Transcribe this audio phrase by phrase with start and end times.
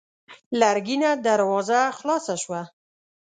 [0.59, 2.61] لرګينه دروازه خلاصه شوه.